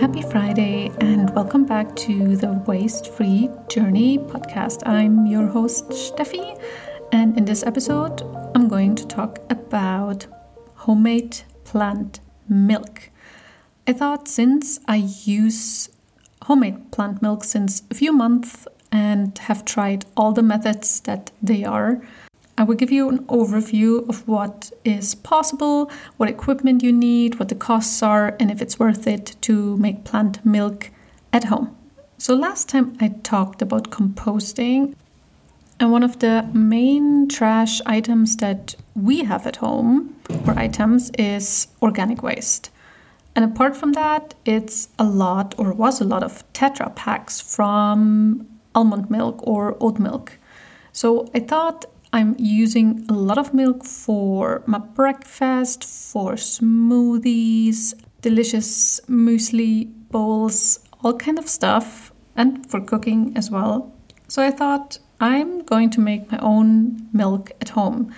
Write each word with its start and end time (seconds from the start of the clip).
Happy 0.00 0.22
Friday, 0.22 0.90
and 1.02 1.28
welcome 1.34 1.66
back 1.66 1.94
to 1.94 2.34
the 2.34 2.54
Waste 2.66 3.12
Free 3.12 3.50
Journey 3.68 4.16
podcast. 4.16 4.80
I'm 4.86 5.26
your 5.26 5.46
host, 5.46 5.90
Steffi, 5.90 6.58
and 7.12 7.36
in 7.36 7.44
this 7.44 7.62
episode, 7.62 8.22
I'm 8.54 8.66
going 8.66 8.94
to 8.94 9.06
talk 9.06 9.40
about 9.50 10.26
homemade 10.74 11.42
plant 11.64 12.20
milk. 12.48 13.10
I 13.86 13.92
thought 13.92 14.26
since 14.26 14.80
I 14.88 15.10
use 15.26 15.90
homemade 16.44 16.92
plant 16.92 17.20
milk 17.20 17.44
since 17.44 17.82
a 17.90 17.94
few 17.94 18.10
months 18.10 18.66
and 18.90 19.36
have 19.40 19.66
tried 19.66 20.06
all 20.16 20.32
the 20.32 20.42
methods 20.42 21.00
that 21.00 21.30
they 21.42 21.62
are, 21.62 22.00
I 22.58 22.62
will 22.62 22.74
give 22.74 22.92
you 22.92 23.08
an 23.08 23.24
overview 23.26 24.08
of 24.08 24.26
what 24.28 24.70
is 24.84 25.14
possible, 25.14 25.90
what 26.18 26.28
equipment 26.28 26.82
you 26.82 26.92
need, 26.92 27.38
what 27.38 27.48
the 27.48 27.54
costs 27.54 28.02
are, 28.02 28.36
and 28.38 28.50
if 28.50 28.60
it's 28.60 28.78
worth 28.78 29.06
it 29.06 29.36
to 29.42 29.76
make 29.78 30.04
plant 30.04 30.44
milk 30.44 30.90
at 31.32 31.44
home. 31.44 31.76
So, 32.18 32.34
last 32.34 32.68
time 32.68 32.96
I 33.00 33.08
talked 33.22 33.62
about 33.62 33.90
composting, 33.90 34.94
and 35.78 35.90
one 35.90 36.02
of 36.02 36.18
the 36.18 36.46
main 36.52 37.28
trash 37.28 37.80
items 37.86 38.36
that 38.36 38.74
we 38.94 39.24
have 39.24 39.46
at 39.46 39.56
home, 39.56 40.14
or 40.46 40.58
items, 40.58 41.10
is 41.18 41.68
organic 41.80 42.22
waste. 42.22 42.70
And 43.34 43.44
apart 43.44 43.74
from 43.74 43.92
that, 43.92 44.34
it's 44.44 44.88
a 44.98 45.04
lot, 45.04 45.54
or 45.56 45.72
was 45.72 46.00
a 46.00 46.04
lot, 46.04 46.22
of 46.22 46.44
Tetra 46.52 46.94
packs 46.94 47.40
from 47.40 48.46
almond 48.74 49.10
milk 49.10 49.40
or 49.42 49.76
oat 49.80 49.98
milk. 49.98 50.38
So 50.92 51.30
I 51.34 51.40
thought 51.40 51.86
I'm 52.12 52.34
using 52.38 53.06
a 53.08 53.12
lot 53.12 53.38
of 53.38 53.54
milk 53.54 53.84
for 53.84 54.62
my 54.66 54.78
breakfast, 54.78 55.84
for 55.84 56.32
smoothies, 56.32 57.94
delicious 58.20 59.00
muesli 59.08 59.92
bowls, 60.10 60.80
all 61.02 61.16
kind 61.16 61.38
of 61.38 61.48
stuff, 61.48 62.12
and 62.34 62.68
for 62.68 62.80
cooking 62.80 63.32
as 63.36 63.50
well. 63.50 63.94
So 64.26 64.42
I 64.42 64.50
thought 64.50 64.98
I'm 65.20 65.62
going 65.62 65.90
to 65.90 66.00
make 66.00 66.32
my 66.32 66.38
own 66.38 67.08
milk 67.12 67.52
at 67.60 67.70
home 67.70 68.12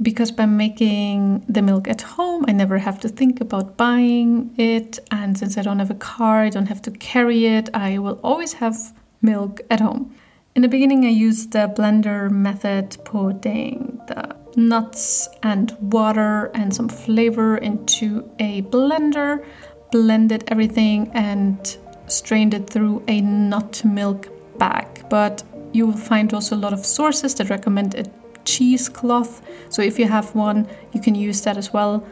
because 0.00 0.30
by 0.30 0.46
making 0.46 1.44
the 1.48 1.62
milk 1.62 1.88
at 1.88 2.02
home, 2.02 2.44
I 2.48 2.52
never 2.52 2.78
have 2.78 3.00
to 3.00 3.08
think 3.08 3.40
about 3.40 3.76
buying 3.76 4.54
it. 4.56 4.98
And 5.10 5.38
since 5.38 5.56
I 5.56 5.62
don't 5.62 5.78
have 5.78 5.90
a 5.90 5.94
car, 5.94 6.42
I 6.42 6.48
don't 6.48 6.66
have 6.66 6.82
to 6.82 6.90
carry 6.92 7.46
it, 7.46 7.70
I 7.74 7.98
will 7.98 8.20
always 8.22 8.54
have 8.54 8.76
milk 9.20 9.60
at 9.70 9.80
home. 9.80 10.14
In 10.54 10.60
the 10.60 10.68
beginning, 10.68 11.06
I 11.06 11.08
used 11.08 11.52
the 11.52 11.72
blender 11.74 12.30
method, 12.30 12.98
putting 13.04 13.98
the 14.06 14.36
nuts 14.54 15.26
and 15.42 15.74
water 15.80 16.50
and 16.52 16.74
some 16.74 16.90
flavor 16.90 17.56
into 17.56 18.30
a 18.38 18.60
blender, 18.60 19.46
blended 19.90 20.44
everything, 20.48 21.10
and 21.14 21.78
strained 22.06 22.52
it 22.52 22.68
through 22.68 23.02
a 23.08 23.22
nut 23.22 23.82
milk 23.82 24.28
bag. 24.58 25.08
But 25.08 25.42
you 25.72 25.86
will 25.86 25.96
find 25.96 26.34
also 26.34 26.54
a 26.54 26.58
lot 26.58 26.74
of 26.74 26.84
sources 26.84 27.34
that 27.36 27.48
recommend 27.48 27.94
a 27.94 28.04
cheesecloth. 28.44 29.40
So 29.70 29.80
if 29.80 29.98
you 29.98 30.06
have 30.06 30.34
one, 30.34 30.68
you 30.92 31.00
can 31.00 31.14
use 31.14 31.40
that 31.42 31.56
as 31.56 31.72
well. 31.72 32.06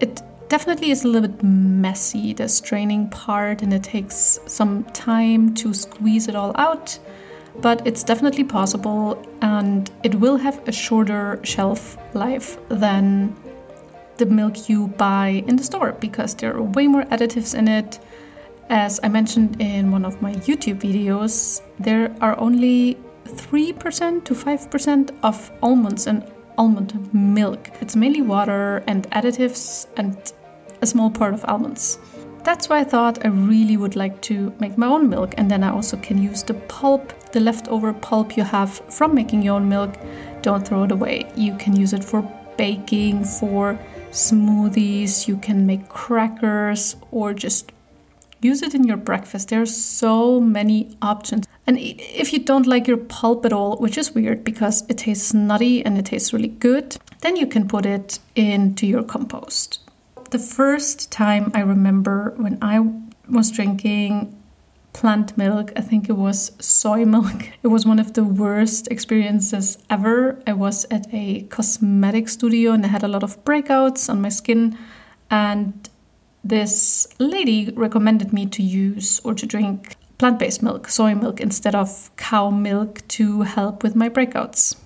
It 0.00 0.20
definitely 0.48 0.90
is 0.90 1.04
a 1.04 1.08
little 1.08 1.28
bit 1.28 1.44
messy, 1.44 2.32
the 2.32 2.48
straining 2.48 3.08
part, 3.08 3.62
and 3.62 3.72
it 3.72 3.84
takes 3.84 4.40
some 4.46 4.82
time 4.86 5.54
to 5.54 5.72
squeeze 5.72 6.26
it 6.26 6.34
all 6.34 6.52
out 6.56 6.98
but 7.60 7.86
it's 7.86 8.02
definitely 8.04 8.44
possible 8.44 9.22
and 9.42 9.90
it 10.02 10.14
will 10.14 10.36
have 10.36 10.66
a 10.68 10.72
shorter 10.72 11.40
shelf 11.42 11.96
life 12.14 12.58
than 12.68 13.34
the 14.18 14.26
milk 14.26 14.68
you 14.68 14.88
buy 14.88 15.44
in 15.46 15.56
the 15.56 15.62
store 15.62 15.92
because 15.92 16.34
there 16.34 16.54
are 16.54 16.62
way 16.62 16.86
more 16.86 17.04
additives 17.04 17.56
in 17.56 17.68
it. 17.68 17.98
As 18.68 19.00
I 19.02 19.08
mentioned 19.08 19.60
in 19.60 19.90
one 19.90 20.04
of 20.04 20.20
my 20.20 20.34
YouTube 20.34 20.80
videos, 20.80 21.62
there 21.78 22.14
are 22.20 22.38
only 22.38 22.98
3% 23.24 24.24
to 24.24 24.34
5% 24.34 25.10
of 25.22 25.50
almonds 25.62 26.06
in 26.06 26.24
almond 26.58 27.14
milk. 27.14 27.70
It's 27.80 27.96
mainly 27.96 28.22
water 28.22 28.82
and 28.86 29.08
additives 29.10 29.86
and 29.96 30.16
a 30.82 30.86
small 30.86 31.10
part 31.10 31.34
of 31.34 31.44
almonds. 31.46 31.98
That's 32.44 32.68
why 32.68 32.78
I 32.80 32.84
thought 32.84 33.24
I 33.24 33.28
really 33.28 33.76
would 33.76 33.96
like 33.96 34.20
to 34.22 34.52
make 34.58 34.78
my 34.78 34.86
own 34.86 35.08
milk, 35.08 35.34
and 35.36 35.50
then 35.50 35.62
I 35.62 35.70
also 35.70 35.96
can 35.98 36.22
use 36.22 36.42
the 36.42 36.54
pulp, 36.54 37.12
the 37.32 37.40
leftover 37.40 37.92
pulp 37.92 38.36
you 38.36 38.44
have 38.44 38.80
from 38.88 39.14
making 39.14 39.42
your 39.42 39.56
own 39.56 39.68
milk. 39.68 39.94
Don't 40.42 40.66
throw 40.66 40.84
it 40.84 40.92
away. 40.92 41.30
You 41.36 41.56
can 41.56 41.76
use 41.76 41.92
it 41.92 42.02
for 42.02 42.22
baking, 42.56 43.24
for 43.24 43.78
smoothies, 44.10 45.28
you 45.28 45.36
can 45.36 45.66
make 45.66 45.88
crackers, 45.88 46.96
or 47.10 47.34
just 47.34 47.72
use 48.40 48.62
it 48.62 48.74
in 48.74 48.84
your 48.84 48.96
breakfast. 48.96 49.48
There 49.48 49.60
are 49.60 49.66
so 49.66 50.40
many 50.40 50.96
options. 51.02 51.46
And 51.66 51.76
if 51.78 52.32
you 52.32 52.38
don't 52.38 52.66
like 52.66 52.86
your 52.86 52.96
pulp 52.96 53.44
at 53.44 53.52
all, 53.52 53.76
which 53.76 53.98
is 53.98 54.14
weird 54.14 54.42
because 54.44 54.84
it 54.88 54.98
tastes 54.98 55.34
nutty 55.34 55.84
and 55.84 55.98
it 55.98 56.06
tastes 56.06 56.32
really 56.32 56.48
good, 56.48 56.96
then 57.20 57.36
you 57.36 57.46
can 57.46 57.68
put 57.68 57.84
it 57.84 58.20
into 58.34 58.86
your 58.86 59.02
compost 59.02 59.80
the 60.30 60.38
first 60.38 61.10
time 61.10 61.50
I 61.54 61.60
remember 61.60 62.34
when 62.36 62.58
I 62.62 62.80
was 63.28 63.50
drinking 63.50 64.34
plant 64.92 65.36
milk, 65.38 65.72
I 65.76 65.80
think 65.80 66.08
it 66.08 66.16
was 66.16 66.52
soy 66.58 67.04
milk. 67.04 67.50
It 67.62 67.68
was 67.68 67.86
one 67.86 67.98
of 67.98 68.14
the 68.14 68.24
worst 68.24 68.88
experiences 68.88 69.78
ever. 69.90 70.42
I 70.46 70.54
was 70.54 70.86
at 70.90 71.06
a 71.12 71.42
cosmetic 71.42 72.28
studio 72.28 72.72
and 72.72 72.84
I 72.84 72.88
had 72.88 73.04
a 73.04 73.08
lot 73.08 73.22
of 73.22 73.44
breakouts 73.44 74.08
on 74.08 74.20
my 74.20 74.28
skin. 74.28 74.76
And 75.30 75.88
this 76.42 77.06
lady 77.18 77.72
recommended 77.76 78.32
me 78.32 78.46
to 78.46 78.62
use 78.62 79.20
or 79.24 79.34
to 79.34 79.46
drink 79.46 79.96
plant 80.18 80.38
based 80.38 80.62
milk, 80.62 80.88
soy 80.88 81.14
milk, 81.14 81.40
instead 81.40 81.74
of 81.74 82.10
cow 82.16 82.50
milk 82.50 83.06
to 83.08 83.42
help 83.42 83.82
with 83.82 83.94
my 83.94 84.08
breakouts. 84.08 84.76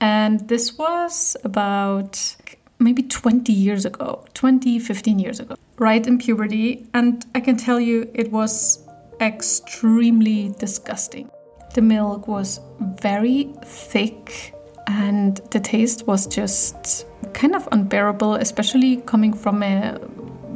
And 0.00 0.48
this 0.48 0.78
was 0.78 1.36
about 1.44 2.36
maybe 2.78 3.02
20 3.02 3.52
years 3.52 3.84
ago, 3.84 4.24
20, 4.34 4.78
15 4.78 5.18
years 5.18 5.40
ago, 5.40 5.56
right 5.78 6.06
in 6.06 6.18
puberty. 6.18 6.86
And 6.94 7.24
I 7.34 7.40
can 7.40 7.56
tell 7.56 7.80
you 7.80 8.10
it 8.14 8.30
was 8.32 8.86
extremely 9.20 10.54
disgusting. 10.58 11.30
The 11.74 11.82
milk 11.82 12.28
was 12.28 12.60
very 12.80 13.52
thick 13.64 14.54
and 14.86 15.36
the 15.50 15.60
taste 15.60 16.06
was 16.06 16.26
just 16.26 17.06
kind 17.32 17.54
of 17.54 17.68
unbearable, 17.72 18.36
especially 18.36 18.98
coming 18.98 19.32
from 19.32 19.62
a 19.62 19.98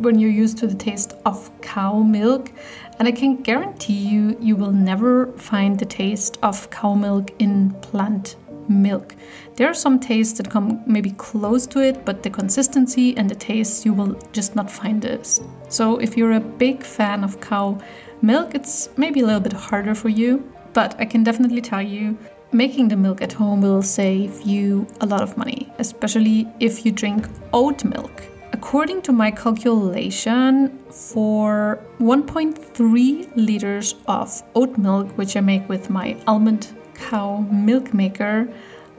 when 0.01 0.19
you're 0.19 0.31
used 0.31 0.57
to 0.59 0.67
the 0.67 0.75
taste 0.75 1.15
of 1.27 1.51
cow 1.61 1.99
milk. 1.99 2.51
And 2.99 3.07
I 3.07 3.13
can 3.13 3.43
guarantee 3.43 3.93
you, 4.09 4.37
you 4.41 4.57
will 4.57 4.73
never 4.73 5.27
find 5.33 5.79
the 5.79 5.85
taste 5.85 6.39
of 6.43 6.71
cow 6.71 6.95
milk 6.95 7.31
in 7.39 7.71
plant 7.83 8.37
milk. 8.69 9.15
There 9.57 9.69
are 9.69 9.75
some 9.75 9.99
tastes 10.01 10.37
that 10.39 10.51
come 10.51 10.83
maybe 10.87 11.11
close 11.13 11.67
to 11.69 11.81
it, 11.81 12.05
but 12.05 12.23
the 12.23 12.31
consistency 12.31 13.17
and 13.17 13.29
the 13.29 13.35
taste 13.35 13.85
you 13.85 13.93
will 13.93 14.19
just 14.33 14.57
not 14.57 14.71
find 14.71 15.01
this. 15.01 15.41
So 15.69 15.99
if 15.99 16.17
you're 16.17 16.33
a 16.33 16.41
big 16.41 16.83
fan 16.83 17.25
of 17.25 17.41
cow 17.41 17.79
milk, 18.23 18.55
it's 18.55 18.91
maybe 18.97 19.21
a 19.21 19.27
little 19.27 19.41
bit 19.41 19.53
harder 19.53 19.95
for 19.95 20.09
you, 20.09 20.51
but 20.73 20.95
I 20.99 21.05
can 21.05 21.25
definitely 21.25 21.61
tell 21.61 21.83
you 21.83 22.17
making 22.53 22.89
the 22.89 22.97
milk 22.97 23.23
at 23.23 23.33
home 23.33 23.61
will 23.61 23.83
save 23.83 24.43
you 24.43 24.87
a 25.01 25.07
lot 25.07 25.23
of 25.23 25.37
money, 25.37 25.73
especially 25.79 26.49
if 26.59 26.85
you 26.85 26.93
drink 26.93 27.29
oat 27.53 27.85
milk. 27.85 28.23
According 28.53 29.03
to 29.03 29.13
my 29.13 29.31
calculation, 29.31 30.81
for 30.91 31.79
1.3 31.99 33.31
liters 33.37 33.95
of 34.07 34.43
oat 34.55 34.77
milk, 34.77 35.09
which 35.17 35.37
I 35.37 35.41
make 35.41 35.69
with 35.69 35.89
my 35.89 36.17
almond 36.27 36.69
cow 37.01 37.39
milk 37.51 37.93
maker, 37.95 38.49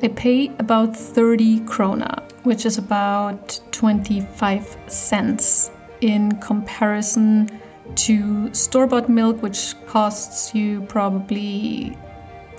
I 0.03 0.07
pay 0.07 0.51
about 0.57 0.97
30 0.97 1.59
krona, 1.61 2.23
which 2.43 2.65
is 2.65 2.77
about 2.77 3.59
25 3.71 4.77
cents 4.87 5.71
in 6.01 6.31
comparison 6.39 7.61
to 7.95 8.53
store 8.53 8.87
bought 8.87 9.09
milk, 9.09 9.41
which 9.43 9.75
costs 9.85 10.55
you 10.55 10.81
probably 10.81 11.95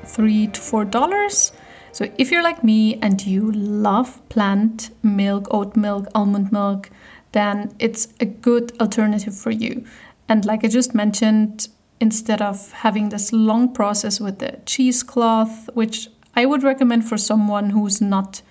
three 0.04 0.46
to 0.48 0.60
four 0.60 0.84
dollars. 0.84 1.52
So 1.92 2.08
if 2.16 2.30
you're 2.30 2.42
like 2.42 2.64
me 2.64 2.98
and 3.02 3.24
you 3.26 3.50
love 3.52 4.26
plant 4.28 4.90
milk, 5.02 5.48
oat 5.50 5.76
milk, 5.76 6.06
almond 6.14 6.52
milk, 6.52 6.90
then 7.32 7.74
it's 7.78 8.08
a 8.20 8.24
good 8.24 8.72
alternative 8.80 9.36
for 9.36 9.50
you. 9.50 9.84
And 10.28 10.44
like 10.44 10.64
I 10.64 10.68
just 10.68 10.94
mentioned, 10.94 11.68
instead 12.02 12.42
of 12.42 12.72
having 12.72 13.10
this 13.10 13.32
long 13.32 13.72
process 13.72 14.18
with 14.18 14.40
the 14.40 14.58
cheesecloth, 14.66 15.70
which 15.74 16.08
I 16.34 16.46
would 16.46 16.64
recommend 16.64 17.08
for 17.08 17.16
someone 17.16 17.70
who's 17.70 18.00
not 18.00 18.42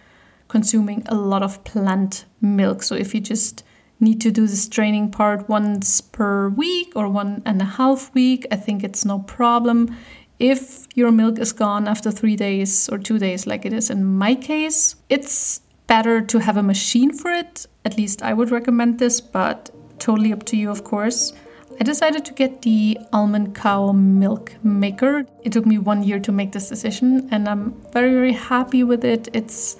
consuming 0.47 1.03
a 1.07 1.15
lot 1.15 1.43
of 1.43 1.61
plant 1.65 2.23
milk. 2.39 2.81
So 2.81 2.95
if 2.95 3.13
you 3.13 3.19
just 3.19 3.65
need 3.99 4.21
to 4.21 4.31
do 4.31 4.47
the 4.47 4.55
straining 4.55 5.11
part 5.11 5.49
once 5.49 5.99
per 5.99 6.47
week 6.47 6.93
or 6.95 7.09
one 7.09 7.41
and 7.45 7.61
a 7.61 7.65
half 7.65 8.13
week, 8.13 8.47
I 8.51 8.55
think 8.55 8.85
it's 8.85 9.03
no 9.03 9.19
problem. 9.19 9.97
If 10.39 10.87
your 10.95 11.11
milk 11.11 11.37
is 11.37 11.51
gone 11.51 11.89
after 11.89 12.09
three 12.09 12.37
days 12.37 12.87
or 12.87 12.97
two 12.97 13.19
days, 13.19 13.45
like 13.45 13.65
it 13.65 13.73
is 13.73 13.89
in 13.89 14.05
my 14.05 14.33
case, 14.33 14.95
it's 15.09 15.59
better 15.87 16.21
to 16.21 16.39
have 16.39 16.55
a 16.55 16.63
machine 16.63 17.11
for 17.11 17.29
it. 17.29 17.65
At 17.83 17.97
least 17.97 18.23
I 18.23 18.31
would 18.31 18.49
recommend 18.49 18.97
this, 18.97 19.19
but 19.19 19.71
totally 19.99 20.31
up 20.31 20.43
to 20.45 20.55
you, 20.55 20.71
of 20.71 20.85
course. 20.85 21.33
I 21.79 21.83
decided 21.83 22.25
to 22.25 22.33
get 22.33 22.61
the 22.61 22.97
almond 23.11 23.55
cow 23.55 23.91
milk 23.91 24.53
maker. 24.63 25.25
It 25.43 25.51
took 25.51 25.65
me 25.65 25.77
one 25.77 26.03
year 26.03 26.19
to 26.19 26.31
make 26.31 26.51
this 26.51 26.69
decision, 26.69 27.27
and 27.31 27.47
I'm 27.47 27.73
very, 27.91 28.11
very 28.11 28.33
happy 28.33 28.83
with 28.83 29.03
it. 29.03 29.29
It's 29.33 29.77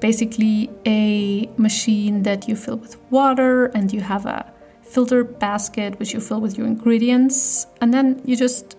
basically 0.00 0.70
a 0.86 1.46
machine 1.56 2.22
that 2.22 2.48
you 2.48 2.56
fill 2.56 2.76
with 2.76 2.96
water, 3.10 3.66
and 3.66 3.92
you 3.92 4.00
have 4.00 4.26
a 4.26 4.52
filter 4.82 5.24
basket 5.24 5.98
which 5.98 6.14
you 6.14 6.20
fill 6.20 6.40
with 6.40 6.56
your 6.56 6.66
ingredients, 6.66 7.66
and 7.80 7.92
then 7.92 8.22
you 8.24 8.36
just 8.36 8.76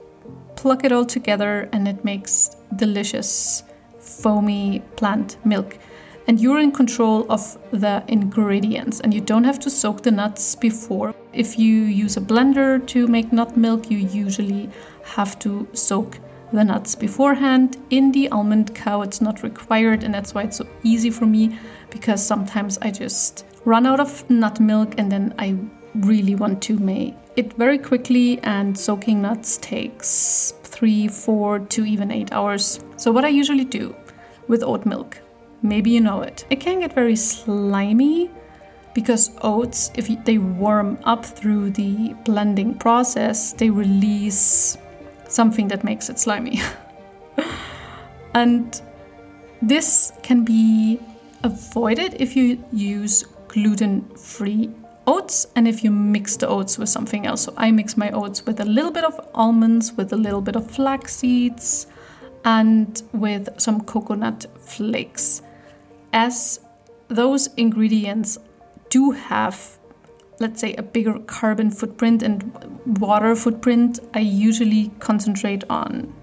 plug 0.56 0.86
it 0.86 0.92
all 0.92 1.06
together, 1.06 1.70
and 1.72 1.88
it 1.88 2.04
makes 2.04 2.56
delicious, 2.76 3.64
foamy 4.00 4.82
plant 4.96 5.38
milk 5.46 5.78
and 6.28 6.40
you're 6.40 6.60
in 6.60 6.72
control 6.72 7.26
of 7.32 7.58
the 7.72 8.04
ingredients 8.08 9.00
and 9.00 9.14
you 9.14 9.22
don't 9.22 9.44
have 9.44 9.60
to 9.60 9.70
soak 9.70 10.02
the 10.02 10.12
nuts 10.12 10.56
before. 10.56 11.14
If 11.36 11.60
you 11.60 11.82
use 11.84 12.16
a 12.16 12.22
blender 12.22 12.86
to 12.88 13.08
make 13.08 13.34
nut 13.34 13.58
milk, 13.58 13.92
you 13.92 13.98
usually 13.98 14.70
have 15.04 15.38
to 15.40 15.68
soak 15.74 16.18
the 16.54 16.64
nuts 16.64 16.96
beforehand. 16.96 17.78
In 17.90 18.14
the 18.14 18.30
almond 18.30 18.74
cow, 18.74 19.02
it's 19.02 19.20
not 19.20 19.44
required, 19.44 20.06
and 20.06 20.14
that's 20.14 20.34
why 20.34 20.44
it's 20.44 20.58
so 20.58 20.68
easy 20.84 21.10
for 21.10 21.26
me 21.26 21.60
because 21.90 22.26
sometimes 22.26 22.78
I 22.82 22.90
just 22.90 23.46
run 23.66 23.86
out 23.86 24.00
of 24.00 24.30
nut 24.30 24.62
milk 24.62 24.96
and 24.98 25.12
then 25.12 25.34
I 25.38 25.58
really 25.96 26.36
want 26.36 26.62
to 26.64 26.78
make 26.80 27.16
it 27.36 27.52
very 27.54 27.80
quickly, 27.80 28.40
and 28.44 28.78
soaking 28.78 29.22
nuts 29.22 29.58
takes 29.58 30.54
three, 30.64 31.10
four 31.10 31.60
to 31.60 31.84
even 31.84 32.12
eight 32.12 32.32
hours. 32.32 32.80
So, 32.96 33.12
what 33.12 33.26
I 33.26 33.28
usually 33.28 33.66
do 33.66 33.94
with 34.48 34.64
oat 34.64 34.86
milk 34.86 35.20
Maybe 35.66 35.90
you 35.90 36.02
know 36.02 36.22
it. 36.22 36.46
It 36.52 36.60
can 36.60 36.80
get 36.82 36.94
very 36.94 37.16
slimy 37.16 38.30
because 38.96 39.30
oats, 39.42 39.92
if 39.96 40.08
they 40.24 40.38
warm 40.40 40.98
up 41.04 41.26
through 41.26 41.70
the 41.72 42.16
blending 42.24 42.74
process, 42.74 43.52
they 43.52 43.70
release 43.70 44.78
something 45.28 45.68
that 45.68 45.84
makes 45.84 46.10
it 46.10 46.18
slimy. 46.18 46.62
and 48.34 48.82
this 49.62 50.14
can 50.24 50.46
be 50.46 50.98
avoided 51.44 52.16
if 52.20 52.36
you 52.38 52.64
use 52.72 53.26
gluten 53.50 54.02
free 54.16 54.72
oats 55.06 55.46
and 55.56 55.68
if 55.68 55.84
you 55.84 55.92
mix 55.92 56.38
the 56.38 56.48
oats 56.48 56.78
with 56.78 56.88
something 56.88 57.28
else. 57.28 57.44
So 57.44 57.54
I 57.58 57.72
mix 57.72 57.98
my 57.98 58.12
oats 58.12 58.46
with 58.46 58.62
a 58.62 58.66
little 58.66 58.92
bit 58.92 59.04
of 59.04 59.20
almonds, 59.34 59.92
with 59.92 60.14
a 60.14 60.18
little 60.18 60.42
bit 60.42 60.56
of 60.56 60.72
flax 60.72 61.18
seeds, 61.18 61.88
and 62.46 63.02
with 63.12 63.50
some 63.60 63.82
coconut 63.82 64.46
flakes 64.58 65.42
as 66.14 66.62
those 67.10 67.48
ingredients 67.58 68.38
do 68.90 69.12
have 69.12 69.78
let's 70.40 70.60
say 70.60 70.74
a 70.76 70.84
bigger 70.84 71.18
carbon 71.20 71.72
footprint 71.72 72.22
and 72.22 72.44
water 73.00 73.36
footprint 73.36 74.00
i 74.14 74.20
usually 74.20 74.92
concentrate 75.00 75.64
on 75.70 76.14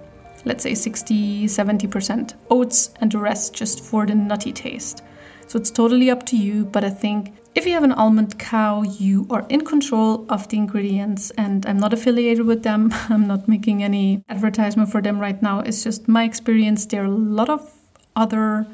let's 0.44 0.62
say 0.62 0.74
60 0.74 1.46
70% 1.46 2.34
oats 2.50 2.90
and 3.00 3.12
the 3.12 3.18
rest 3.18 3.54
just 3.54 3.80
for 3.80 4.06
the 4.06 4.14
nutty 4.14 4.52
taste. 4.52 5.02
So 5.46 5.58
it's 5.58 5.70
totally 5.70 6.10
up 6.10 6.24
to 6.26 6.36
you 6.36 6.64
but 6.64 6.84
i 6.84 6.90
think 6.90 7.34
if 7.54 7.66
you 7.66 7.72
have 7.72 7.84
an 7.84 7.92
almond 7.92 8.38
cow 8.38 8.82
you 8.82 9.26
are 9.30 9.46
in 9.48 9.64
control 9.64 10.24
of 10.28 10.48
the 10.48 10.56
ingredients 10.56 11.30
and 11.32 11.66
i'm 11.66 11.78
not 11.78 11.92
affiliated 11.92 12.46
with 12.46 12.62
them. 12.62 12.90
I'm 13.10 13.26
not 13.26 13.48
making 13.48 13.82
any 13.82 14.24
advertisement 14.28 14.90
for 14.90 15.02
them 15.02 15.18
right 15.18 15.40
now. 15.42 15.60
It's 15.60 15.84
just 15.84 16.08
my 16.08 16.24
experience. 16.24 16.86
There 16.86 17.02
are 17.02 17.06
a 17.06 17.10
lot 17.10 17.50
of 17.50 17.70
other 18.16 18.66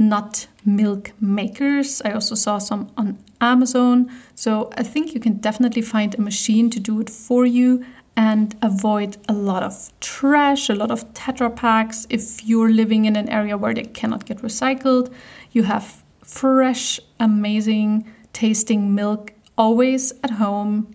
nut 0.00 0.48
milk 0.64 1.12
makers. 1.20 2.02
I 2.04 2.12
also 2.12 2.34
saw 2.34 2.58
some 2.58 2.90
on 2.96 3.18
Amazon. 3.40 4.10
So 4.34 4.70
I 4.76 4.82
think 4.82 5.14
you 5.14 5.20
can 5.20 5.34
definitely 5.34 5.82
find 5.82 6.14
a 6.14 6.20
machine 6.20 6.70
to 6.70 6.80
do 6.80 7.00
it 7.00 7.10
for 7.10 7.46
you 7.46 7.84
and 8.16 8.56
avoid 8.62 9.18
a 9.28 9.32
lot 9.32 9.62
of 9.62 9.92
trash, 10.00 10.68
a 10.68 10.74
lot 10.74 10.90
of 10.90 11.12
Tetra 11.14 11.54
packs. 11.54 12.06
If 12.10 12.44
you're 12.44 12.70
living 12.70 13.04
in 13.04 13.14
an 13.14 13.28
area 13.28 13.56
where 13.56 13.74
they 13.74 13.84
cannot 13.84 14.24
get 14.24 14.38
recycled, 14.38 15.12
you 15.52 15.62
have 15.64 16.02
fresh, 16.24 16.98
amazing 17.18 18.10
tasting 18.32 18.94
milk 18.94 19.32
always 19.56 20.12
at 20.24 20.30
home 20.30 20.94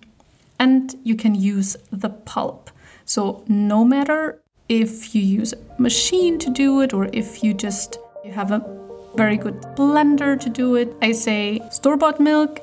and 0.59 0.95
you 1.03 1.15
can 1.15 1.35
use 1.35 1.77
the 1.91 2.09
pulp. 2.09 2.71
So 3.05 3.43
no 3.47 3.83
matter 3.85 4.41
if 4.67 5.13
you 5.13 5.21
use 5.21 5.53
a 5.53 5.81
machine 5.81 6.39
to 6.39 6.49
do 6.49 6.81
it 6.81 6.93
or 6.93 7.09
if 7.13 7.43
you 7.43 7.53
just 7.53 7.99
you 8.23 8.31
have 8.31 8.51
a 8.51 8.84
very 9.15 9.37
good 9.37 9.61
blender 9.75 10.39
to 10.39 10.49
do 10.49 10.75
it. 10.75 10.95
I 11.01 11.11
say 11.11 11.61
store 11.71 11.97
bought 11.97 12.19
milk, 12.19 12.59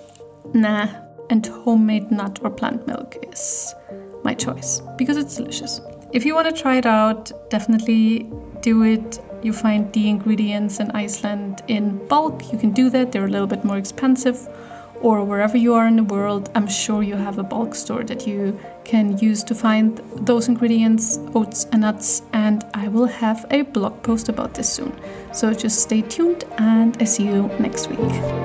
nah, 0.55 0.89
and 1.31 1.47
homemade 1.47 2.11
nut 2.11 2.39
or 2.43 2.51
plant 2.51 2.87
milk 2.87 3.17
is 3.33 3.75
my 4.25 4.35
choice 4.35 4.83
because 4.97 5.17
it's 5.17 5.37
delicious. 5.37 5.81
If 6.13 6.25
you 6.27 6.35
want 6.35 6.55
to 6.55 6.63
try 6.63 6.77
it 6.77 6.87
out, 6.87 7.33
definitely 7.51 8.31
do 8.61 8.83
it. 8.83 9.19
You 9.43 9.53
find 9.53 9.93
the 9.93 10.09
ingredients 10.09 10.79
in 10.79 10.91
Iceland 10.91 11.63
in 11.69 12.07
bulk. 12.07 12.53
You 12.53 12.59
can 12.59 12.71
do 12.73 12.91
that, 12.91 13.13
they're 13.13 13.25
a 13.25 13.31
little 13.31 13.47
bit 13.47 13.65
more 13.65 13.79
expensive 13.79 14.49
or 15.03 15.25
wherever 15.25 15.57
you 15.57 15.75
are 15.75 15.87
in 15.87 15.97
the 15.97 16.05
world, 16.05 16.51
I'm 16.55 16.69
sure 16.69 17.03
you 17.03 17.17
have 17.17 17.39
a 17.39 17.43
bulk 17.43 17.75
store 17.75 18.05
that 18.05 18.27
you 18.27 18.59
can 18.85 19.19
use 19.19 19.43
to 19.45 19.55
find 19.55 19.99
those 20.15 20.49
ingredients, 20.49 21.19
oats 21.35 21.67
and 21.73 21.83
nuts, 21.83 22.23
and 22.33 22.65
I 22.73 22.89
will 22.89 23.07
have 23.07 23.45
a 23.51 23.63
blog 23.63 24.03
post 24.03 24.29
about 24.29 24.55
this 24.55 24.73
soon. 24.73 24.93
So 25.33 25.53
just 25.53 25.81
stay 25.81 26.03
tuned 26.03 26.45
and 26.59 26.97
I 27.01 27.05
see 27.05 27.27
you 27.27 27.49
next 27.59 27.89
week. 27.89 28.42